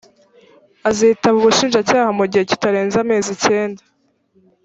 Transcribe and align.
azitaba 0.89 1.35
ubushinjacyaha 1.39 2.09
mu 2.19 2.25
gihe 2.31 2.43
kitarenze 2.49 2.95
amezi 3.03 3.29
icyenda 3.35 3.81